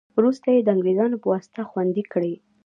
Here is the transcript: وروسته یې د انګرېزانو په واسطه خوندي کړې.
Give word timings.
وروسته 0.17 0.47
یې 0.55 0.59
د 0.63 0.67
انګرېزانو 0.75 1.21
په 1.21 1.27
واسطه 1.33 1.61
خوندي 1.69 2.03
کړې. 2.13 2.33